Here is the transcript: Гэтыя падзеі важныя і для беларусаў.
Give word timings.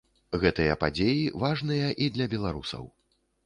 Гэтыя 0.43 0.77
падзеі 0.83 1.21
важныя 1.45 1.93
і 2.07 2.11
для 2.19 2.31
беларусаў. 2.35 2.93